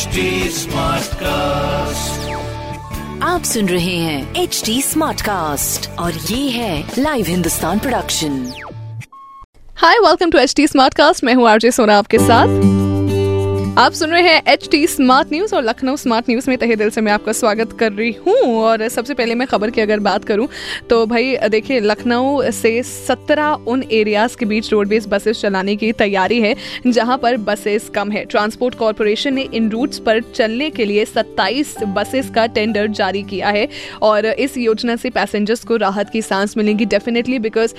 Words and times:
HD 0.00 0.66
cast 1.14 2.30
आप 3.22 3.42
सुन 3.42 3.68
रहे 3.68 3.96
हैं 3.96 4.34
एच 4.34 4.62
डी 4.66 4.82
स्मार्ट 4.82 5.20
कास्ट 5.20 5.90
और 5.90 6.12
ये 6.12 6.50
है 6.50 6.90
Live 6.98 7.26
Hindustan 7.26 7.78
production 7.78 8.52
hi 9.76 9.98
welcome 9.98 10.30
to 10.30 10.38
H 10.38 10.54
D 10.56 10.66
smart 10.66 10.94
cast 10.94 11.24
मैं 11.24 11.34
हूँ 11.34 11.48
आरजे 11.48 11.70
सोना 11.70 11.98
आपके 11.98 12.18
साथ। 12.18 12.46
आप 13.80 13.92
सुन 13.92 14.10
रहे 14.10 14.22
हैं 14.22 14.42
एच 14.48 14.68
टी 14.70 14.86
स्मार्ट 14.86 15.28
न्यूज़ 15.32 15.54
और 15.54 15.62
लखनऊ 15.64 15.96
स्मार्ट 15.96 16.28
न्यूज़ 16.30 16.48
में 16.50 16.56
तहे 16.58 16.74
दिल 16.76 16.90
से 16.90 17.00
मैं 17.00 17.12
आपका 17.12 17.32
स्वागत 17.32 17.72
कर 17.80 17.92
रही 17.92 18.10
हूँ। 18.26 18.34
और 18.54 18.86
सबसे 18.88 19.14
पहले 19.14 19.34
मैं 19.34 19.46
खबर 19.48 19.70
की 19.70 19.80
अगर 19.80 20.00
बात 20.00 20.24
करूँ 20.24 20.48
तो 20.90 21.06
भाई, 21.06 21.36
देखिए, 21.48 21.78
लखनऊ 21.80 22.50
से 22.52 22.82
सत्रह 22.82 23.64
उन 23.68 23.82
एरियाज़ 23.92 24.36
के 24.36 24.46
बीच 24.46 24.70
रोडवेज़ 24.72 25.08
बसेस 25.08 25.40
चलाने 25.40 25.76
की 25.76 25.90
तैयारी 25.92 26.40
है, 26.40 26.54
जहाँ 26.86 27.16
पर 27.18 27.36
बसेस 27.38 27.88
कम 27.94 28.10
है। 28.10 28.24
ट्रांसपोर्ट 28.24 28.74
कॉरपोरेशन 28.74 29.34
ने 29.34 29.42
इन 29.44 29.70
रूट्स 29.70 29.98
पर 29.98 30.20
चलने 30.34 30.68
के 30.70 30.84
लिए 30.84 31.04
27 31.06 31.74
बसेस 31.88 32.30
का 32.34 32.46
टेंडर 32.48 32.86
जारी 32.90 33.22
किया 33.22 33.48
है 33.48 33.66
और 34.02 34.26
इस 34.26 34.58
योजना 34.58 34.96
से 34.96 35.10
पैसेंजर्स 35.10 35.64
को 35.64 35.76
राहत 35.78 36.10
की 36.10 36.22
सांस 36.22 36.56
मिलेगी 36.56 36.84
डेफिनेटली 36.86 37.38
बिकॉज़ 37.38 37.74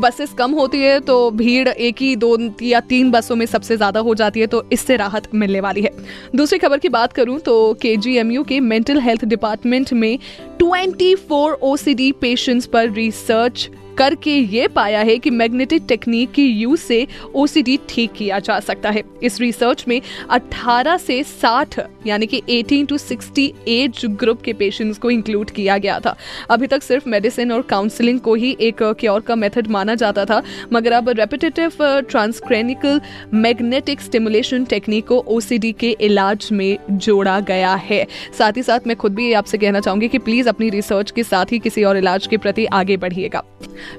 बसेस 0.00 0.34
कम 0.38 0.54
होती 0.54 0.80
है 0.80 0.98
तो 1.02 1.20
भीड़ 1.34 1.68
एक 1.68 2.02
ही 2.02 2.14
दो 2.16 2.36
या 2.62 2.80
तीन 2.88 3.10
बसों 3.10 3.36
में 3.36 3.46
सबसे 3.48 3.76
ज़्यादा 3.76 4.00
हो 4.00 4.14
जाती 4.14 4.40
है 4.40 4.46
तो 4.46 4.64
इससे 4.72 4.96
राहत 4.96 5.16
मिलने 5.34 5.60
वाली 5.60 5.82
है। 5.82 5.90
दूसरी 6.36 6.58
खबर 6.58 6.78
की 6.78 6.88
बात 6.88 7.12
करूँ 7.12 7.38
तो 7.38 7.74
के 7.74 7.96
के 8.44 8.60
मेंटल 8.60 9.00
हेल्थ 9.00 9.24
डिपार्टमेंट 9.24 9.92
में 9.92 10.18
24 10.62 11.54
ओसीडी 11.62 12.12
पेशेंट्स 12.12 12.66
पर 12.66 12.90
रिसर्च 12.90 13.70
करके 13.98 14.30
ये 14.30 14.68
पाया 14.68 15.00
है 15.00 15.18
कि 15.18 15.30
मैग्नेटिक 15.30 15.82
टेक्निक 15.88 16.32
की 16.32 16.46
यूज़ 16.46 16.80
से 16.80 17.06
ओसीडी 17.34 17.78
ठीक 17.88 18.12
किया 18.12 18.38
जा 18.38 18.60
सकता 18.60 18.90
है। 18.90 19.02
इस 19.22 19.40
रिसर्च 19.40 19.84
में 19.88 20.02
18 20.30 20.96
से 20.96 21.24
60 21.24 21.80
यानी 22.08 22.26
कि 22.26 22.42
18 22.50 22.86
टू 22.88 22.98
60 22.98 23.48
एज 23.68 24.00
ग्रुप 24.06 24.42
के 24.42 24.52
पेशेंट्स 24.52 24.98
को 24.98 25.10
इंक्लूड 25.10 25.50
किया 25.50 25.78
गया 25.78 25.98
था। 26.00 26.16
अभी 26.50 26.66
तक 26.66 26.82
सिर्फ़ 26.82 27.08
मेडिसिन 27.08 27.52
और 27.52 27.62
काउंसलिंग 27.62 28.20
को 28.20 28.34
ही 28.34 28.56
एक 28.60 28.82
क्योर 28.82 29.20
का 29.20 29.34
मेथड 29.34 29.68
माना 29.68 29.94
जाता 29.94 30.24
था, 30.24 30.42
मगर 30.72 30.92
अब 30.92 31.08
repetitive 31.08 31.72
transcranial 32.10 33.00
magnetic 33.34 34.00
stimulation 34.00 34.64
technique 34.64 35.06
को 35.06 35.18
ओसीडी 35.28 35.72
के 35.72 35.90
इलाज 36.00 36.48
में 36.52 36.78
जोड़ा 36.90 37.38
गया 37.40 37.74
है। 37.74 38.06
साथ 38.38 38.56
ही 38.56 38.62
साथ 38.62 38.86
मैं 38.86 38.96
खुद 38.96 39.14
भी 39.14 39.32
आपसे 39.32 39.58
कहना 39.58 39.80
चाहूँगी 39.80 40.08
कि 40.08 40.18
प्लीज़ 40.18 40.48
अपनी 40.48 40.70
रिसर्च 40.70 41.10
के 41.10 41.22
साथ 41.22 41.52
ही 41.52 41.58
किसी 41.58 41.84
और 41.84 41.96
इलाज 41.96 42.26
के 42.26 42.36
प्रति 42.36 42.64
आगे 42.66 42.96
बढ़िएगा। 42.96 43.42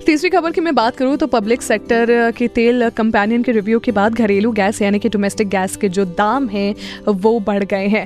तीसरी 0.05 0.29
खबर 0.29 0.51
की 0.51 0.61
मैं 0.61 0.75
बात 0.75 0.95
करूँ 0.95 1.17
तो 1.17 1.27
पब्लिक 1.27 1.61
सेक्टर 1.61 2.31
के 2.37 2.47
तेल 2.47 2.89
कंपेनियन 2.89 3.43
के 3.43 3.51
रिव्यू 3.51 3.79
के 3.79 3.91
बाद 3.91 4.13
घरेलू 4.13 4.51
गैस 4.51 4.81
यानी 4.81 4.99
कि 4.99 5.09
डोमेस्टिक 5.09 5.47
गैस 5.49 5.75
के 5.75 5.89
जो 5.89 6.05
दाम 6.05 6.47
हैं, 6.47 6.75
वो 7.07 7.39
बढ़ 7.39 7.63
गए 7.63 7.87
हैं। 7.87 7.98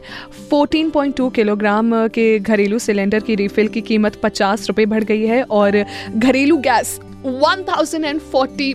14.2 0.51 1.29
किलोग्राम 1.31 2.07
के 2.07 2.39
घरेलू 2.39 2.79
सिलेंडर 2.79 3.19
की 3.19 3.35
रिफिल 3.35 3.67
की 3.67 3.81
कीमत 3.81 4.15
पचास 4.23 4.67
रुपये 4.67 4.85
बढ़ 4.85 5.03
गई 5.03 5.25
है 5.25 5.43
और 5.43 5.83
घरेलू 6.15 6.57
गैस 6.57 6.99
1040 7.25 8.73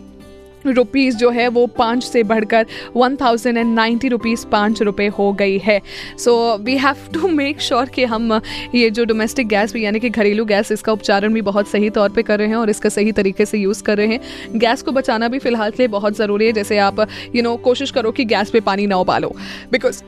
रुपीज़ 0.66 1.16
जो 1.16 1.30
है 1.30 1.46
वो 1.48 1.66
पाँच 1.66 2.04
से 2.04 2.22
बढ़कर 2.22 2.66
one 2.96 3.16
thousand 3.16 3.58
and 3.58 3.74
ninety 3.74 4.08
rupees 4.08 4.46
पाँच 4.46 4.82
रुपये 4.82 5.06
हो 5.08 5.32
गई 5.32 5.58
है। 5.58 5.80
So 6.18 6.56
we 6.58 6.76
have 6.76 6.96
to 7.14 7.28
make 7.28 7.60
sure 7.60 7.88
कि 7.88 8.04
हम 8.04 8.32
ये 8.74 8.90
जो 8.90 9.04
डोमेस्टिक 9.04 9.48
गैस 9.48 9.72
भी 9.72 9.84
यानी 9.84 10.00
कि 10.00 10.10
घरेलू 10.10 10.44
गैस 10.44 10.72
इसका 10.72 10.92
उपचारण 10.92 11.34
भी 11.34 11.40
बहुत 11.42 11.68
सही 11.68 11.90
तौर 11.90 12.10
पे 12.10 12.22
कर 12.22 12.38
रहे 12.38 12.48
हैं 12.48 12.56
और 12.56 12.70
इसका 12.70 12.88
सही 12.88 13.12
तरीके 13.12 13.46
से 13.46 13.58
यूज़ 13.58 13.82
कर 13.82 13.96
रहे 13.96 14.06
हैं। 14.06 14.58
गैस 14.58 14.82
को 14.82 14.92
बचाना 14.92 15.28
भी 15.28 15.38
फ़िलहाल 15.38 15.70
के 15.70 15.76
लिए 15.78 15.88
बहुत 15.88 16.16
ज़रूरी 16.16 16.46
है। 16.46 16.52
जैसे 16.52 16.78
आप 16.78 17.00
यू 17.00 17.06
you 17.06 17.42
नो 17.42 17.50
know, 17.50 17.62
कोशिश 17.64 17.90
करो 17.90 18.10
कि 18.10 18.24
गैस 18.24 18.50
पे 18.50 18.60
पानी 18.60 18.86
ना 18.86 18.96
उबालो। 18.96 19.34
बिकॉज़ 19.72 20.02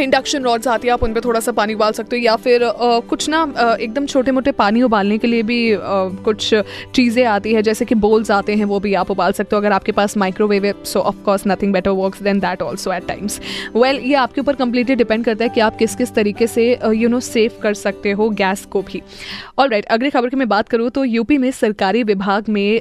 इंडक्शन 0.00 0.42
रॉड्स 0.42 0.68
आती 0.68 0.88
है 0.88 0.92
आप 0.92 1.02
उन 1.02 1.14
पर 1.14 1.20
थोड़ा 1.20 1.40
सा 1.40 1.52
पानी 1.52 1.74
उबाल 1.74 1.92
सकते 1.92 2.16
हो 2.16 2.22
या 2.22 2.36
फिर 2.36 2.64
आ, 2.64 2.98
कुछ 3.00 3.28
ना 3.28 3.42
एकदम 3.80 4.06
छोटे 4.06 4.30
मोटे 4.30 4.52
पानी 4.52 4.82
उबालने 4.82 5.18
के 5.18 5.26
लिए 5.26 5.42
भी 5.42 5.72
आ, 5.72 5.78
कुछ 6.24 6.54
चीज़ें 6.94 7.24
आती 7.24 7.52
है 7.54 7.62
जैसे 7.62 7.84
कि 7.84 7.94
बोल्स 7.94 8.30
आते 8.30 8.54
हैं 8.54 8.64
वो 8.64 8.80
भी 8.80 8.94
आप 8.94 9.10
उबाल 9.10 9.32
सकते 9.32 9.56
हो। 9.56 9.60
अगर 9.60 9.72
आपके 9.72 9.92
पास 9.92 10.16
माइक्रोवेव 10.16 10.64
है 10.64 10.72
so 10.84 11.00
of 11.00 11.16
course 11.16 11.42
nothing 11.46 11.72
better 11.72 11.90
works 11.90 12.22
than 12.22 12.40
that 12.40 12.62
also 12.62 12.92
at 12.92 13.06
times 13.06 13.40
well 13.76 13.98
ये 13.98 14.14
आपके 14.14 14.40
ऊपर 14.40 14.54
कम्प्लीटली 14.54 14.94
डिपेंड 14.94 15.24
करता 15.24 15.44
है 15.44 15.50
कि 15.50 15.60
आप 15.60 15.76
किस 15.76 15.94
किस 15.96 16.14
तरीके 16.14 16.46
से 16.46 16.78
यू 16.94 17.08
नो 17.08 17.20
सेव 17.20 17.58
कर 17.62 17.74
सकते 17.74 18.12
हो 18.12 18.28
गैस 18.30 18.64
को 18.64 18.82
भी। 18.82 19.02
और 19.58 19.68
राइट 19.68 19.84
अगली 19.84 20.10
खबर 20.10 20.28
की 20.28 20.36
मैं 20.36 20.48
बात 20.48 20.68
करूँ 20.68 20.90
तो 20.90 21.04
यूपी 21.04 21.38
में 21.38 21.50
सरकारी 21.50 22.02
विभाग 22.02 22.48
में 22.48 22.80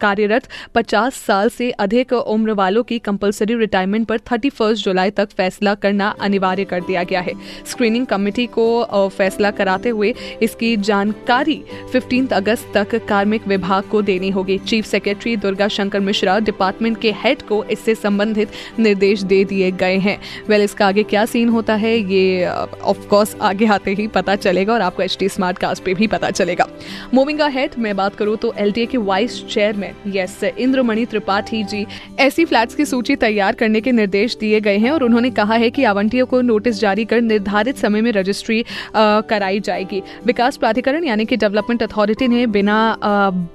कार्यरत 0.00 0.48
पचास 0.74 1.14
साल 1.14 1.48
से 1.48 1.70
अधिक 1.70 2.12
उम्र 2.12 2.52
वालों 2.52 2.82
की 2.82 2.98
कंपलसरी 2.98 3.54
रिटायरमेंट 3.54 4.08
पर 4.08 4.18
थर्टी 4.18 4.50
जुलाई 4.60 5.10
तक 5.10 5.28
फैसला 5.36 5.74
करना 5.74 6.14
अनिवार्य 6.20 6.53
अनिवार्य 6.54 6.64
कर 6.64 6.80
दिया 6.82 7.02
गया 7.04 7.20
है। 7.20 7.32
स्क्रीनिंग 7.66 8.06
कमेटी 8.06 8.46
को 8.48 9.08
फैसला 9.08 9.50
कराते 9.52 9.88
हुए 9.88 10.14
इसकी 10.42 10.76
जानकारी 10.78 11.62
15 11.92 12.32
अगस्त 12.32 12.70
तक 12.74 12.94
कार्मिक 13.08 13.46
विभाग 13.48 13.84
को 13.90 14.02
देनी 14.02 14.30
होगी। 14.30 14.58
Chief 14.60 14.86
secretary 14.86 15.36
Durga 15.36 15.68
Shankar 15.68 16.00
Mishra 16.00 16.38
department 16.40 17.00
के 17.00 17.12
हेड 17.24 17.42
को 17.42 17.62
इससे 17.66 17.94
संबंधित 17.94 18.50
निर्देश 18.78 19.22
दे 19.24 19.44
दिए 19.44 19.70
गए 19.72 19.96
हैं। 19.98 20.18
वेल, 20.48 20.62
इसका 20.62 20.86
आगे 20.86 21.02
क्या 21.04 21.24
सीन 21.26 21.48
होता 21.48 21.74
है, 21.76 21.96
ये 21.96 22.46
ऑफ़ 22.46 23.06
कोर्स 23.08 23.36
आगे 23.42 23.66
आते 23.68 23.94
ही 23.94 24.06
पता 24.08 24.36
चलेगा 24.36 24.72
और 24.74 24.80
आपको 24.82 25.02
एच 25.02 25.16
टी 25.20 25.28
स्मार्ट 25.28 25.58
कास्ट 25.58 25.84
पे 25.84 25.94
भी 25.94 26.06
पता 26.06 26.30
चलेगा। 26.30 26.68
मूविंग 27.14 27.40
हेड 27.54 27.70
मैं 27.78 27.94
बात 27.96 28.14
करूँ 28.14 28.36
तो 28.36 28.52
एल 28.58 28.72
के 28.76 28.96
vice 28.98 29.42
chairman 29.48 30.12
yes 30.14 30.42
Indramani 30.44 31.04
Tripathi 31.06 31.62
ji, 31.64 31.84
ऐसी 32.20 32.44
फ्लैट्स 32.44 32.74
की 32.74 32.84
सूची 32.84 33.16
तैयार 33.16 33.54
करने 33.54 33.80
के 33.80 33.92
निर्देश 33.92 34.36
दिए 34.36 34.60
गए 34.60 34.76
हैं 34.78 34.90
और 34.90 35.02
उन्होंने 35.04 35.30
कहा 35.30 35.54
है 35.54 35.70
कि 35.70 35.84
आवंटियों 35.84 36.26
को 36.26 36.40
नोटिस 36.44 36.80
जारी 36.80 37.04
कर 37.04 37.20
निर्धारित 37.20 37.76
समय 37.76 38.00
में 38.00 38.10
रजिस्ट्री 38.12 38.64
कराई 38.96 39.60
जाएगी। 39.60 40.02
विकास 40.26 40.56
प्राधिकरण 40.56 41.04
यानी 41.04 41.24
कि 41.24 41.36
डेवलपमेंट 41.36 41.82
अथॉरिटी 41.82 42.28
ने 42.28 42.46
बिना 42.46 42.96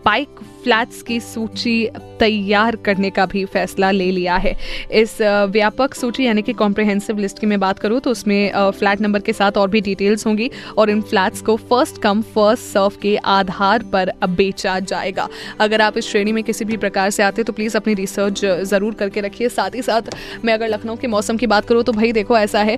बाइक 0.06 0.40
फ्लैट्स 0.64 1.02
की 1.02 1.20
सूची 1.20 1.84
तैयार 2.20 2.76
करने 2.86 3.10
का 3.10 3.26
भी 3.26 3.44
फैसला 3.48 3.92
ले 3.92 4.10
लिया 4.12 4.36
है। 4.38 4.56
इस 4.94 5.18
व्यापक 5.22 5.94
सूची 5.94 6.26
यानी 6.26 6.42
कि 6.42 6.54
कॉम्प्रिहेंसिव 6.56 7.18
लिस्ट 7.18 7.40
की 7.40 7.48
मैं 7.48 7.60
बात 7.60 7.80
करूँ 7.80 8.00
तो 8.00 8.12
उसमें 8.12 8.72
फ्लैट 8.72 9.02
नंबर 9.02 9.20
के 9.20 9.34
साथ 9.34 9.58
और 9.58 9.70
भी 9.70 9.82
डिटेल्स 9.82 10.26
होंगी 10.26 10.50
और 10.78 10.90
इन 10.90 11.02
फ्लैट्स 11.02 11.42
को 11.42 11.56
फ़र्स्ट 11.60 12.02
कम 12.02 12.22
फ़र्स्ट 12.34 12.64
सर्व 12.64 12.98
के 13.02 13.16
आधार 13.28 13.84
पर 13.94 14.12
बेचा 14.30 14.80
जाएगा। 14.82 15.28
अगर 15.60 15.82
आप 15.82 15.98
इस 15.98 16.10
श्रेणी 16.10 16.32
में 16.32 16.44
किसी 16.44 16.66
भी 16.66 16.78
प्रकार 16.78 17.10
से 17.10 17.24
आते 17.24 17.44
तो 17.44 17.54
प्लीज़ 17.54 17.78
अपनी 17.78 17.94
रिसर्च 17.94 18.46
ज़रूर 18.66 18.94
करके 18.94 19.22
रखिए। 19.22 19.50
साथ 19.50 19.76
ही 19.76 19.82
साथ 19.82 20.10
मैं 20.46 20.54
अगर 20.54 20.68
लखनऊ 20.68 20.96
के 20.96 21.08
मौसम 21.08 21.38
की 21.38 21.48
बात 21.48 21.66
करूँ 21.66 21.84
तो 21.84 21.92
भाई 21.94 22.12
देखो 22.12 22.38
ऐसा 22.38 22.62
है 22.62 22.78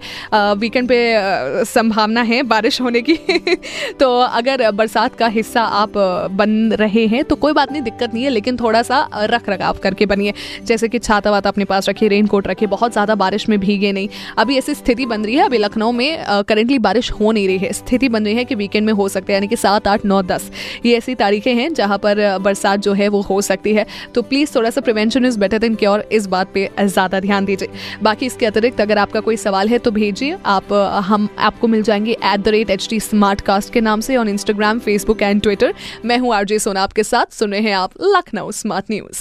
वीकेंड 0.56 0.88
पे 0.88 1.66
संभावना 1.66 2.22
है 2.24 2.42
बारिश 2.46 2.82
होने 2.82 3.02
की। 3.02 3.16
तो 4.00 4.10
अगर 4.20 4.70
बरसात 4.74 5.16
का 5.16 5.28
हिस्सा 5.30 5.62
आप 5.62 5.98
बन 6.34 6.52
रहे 6.74 7.06
हैं 7.08 7.24
तो 7.24 7.36
कोई 7.38 7.54
बात 7.54 7.72
नहीं, 7.72 7.82
दिक्कत 7.82 8.14
नहीं 8.14 8.24
है, 8.24 8.30
लेकिन 8.30 8.58
थोड़ा 8.58 8.82
सा 8.84 9.28
रख 9.32 9.50
रखाव 9.50 9.78
करके 9.84 10.06
बनिए 10.06 10.34
जैसे 10.64 10.88
कि 10.88 11.00
छाता 11.00 11.32
वाता 11.32 11.50
अपने 11.50 11.66
पास 11.66 11.90
रखिए 11.90 12.10
रेन 12.10 12.28
कोट 12.28 12.48
रखिए 12.48 12.68
बहुत 12.70 12.92
ज़्यादा 12.92 13.16
बारिश 13.16 13.48
में 13.50 13.60
भीगे 13.60 13.92
नहीं। 13.92 14.08
अभी 14.38 14.58
ऐसी 14.58 14.74
स्थिति 14.76 15.06
बन 15.06 15.24
रही 15.26 15.36
है, 15.36 15.46
अभी 15.46 15.58
लखनऊ 15.58 15.92
में 15.92 16.44
करेंटली 16.48 16.80
बारिश 16.80 17.12
हो 17.12 17.32
नहीं 17.32 17.48
रही 17.48 17.58
है। 17.58 17.72
स्थिति 17.74 18.10
बन 18.10 18.26
रही 18.26 18.36
है 18.36 18.46
कि 18.46 18.56
वीकेंड 18.56 18.86
में 18.86 18.94
हो 18.94 19.08
सकते 19.10 19.34
हैं, 19.34 19.38
यानी 19.38 19.48
कि 19.48 19.56
सात, 19.58 19.88
आठ, 19.88 20.06
नौ, 20.06 20.22
दस। 20.24 20.50
ये 20.86 20.98
ऐसी 20.98 21.16
तारीखें 21.16 21.54
हैं 21.56 21.74
जहाँ 21.74 21.98
पर 21.98 22.38
बरसात 22.40 22.80
जो 22.80 22.94
है 22.94 23.08
वो 23.08 23.22
हो 23.22 23.42
सकती 23.42 23.74
है। 23.74 23.86
तो 24.16 24.22
प्लीज़ 24.24 24.56
थोड़ा 24.56 24.70
सा 24.70 24.82
prevention 24.82 25.26
is 25.26 25.40
better 25.40 25.60
than 25.60 25.76
cure 25.76 26.08
इस 26.12 26.28
बात 26.28 26.52
पे 26.54 26.70
ज़्यादा 26.80 27.20
ध्यान 27.20 27.46
दीजिए। 27.46 27.70
बाकी 28.04 28.26
इसके 28.26 28.46
अतिरिक्त 28.46 28.82
अगर 28.82 28.98
आपका 28.98 29.20
कोई 29.20 29.38
सवाल 29.38 29.70
है 29.70 29.78
तो 29.80 29.92
भेजिए। 29.92 30.38
आप 30.48 30.74
हम 31.06 31.28
आपको 31.40 31.68
मिल 31.68 31.84
जाएँगे 31.84 32.12
at 32.14 32.40
the 32.40 32.48
rate 32.50 32.70
H 32.70 32.88
T 32.90 33.00
smartcast 33.42 33.74
के 33.74 33.82
नाम 33.82 34.02
से 34.02 34.18
on 34.18 34.30
Instagram 34.30 34.80
Facebook 34.80 35.22
and 35.22 35.42
Twitter 35.42 35.74
मैं 36.06 36.18
हूँ 36.18 36.34
आरजे 36.36 36.60
सोना 36.60 36.84
आपके 36.84 37.04
साथ। 37.04 37.34
सुन 37.34 37.52
रहे 37.52 37.62
हैं 37.62 37.76
आप 37.76 37.92
लखनऊ 38.04 38.52
स्मार्ट 38.54 38.92
न्यूज़ 38.92 39.21